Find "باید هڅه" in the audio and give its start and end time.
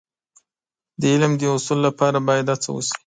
2.27-2.69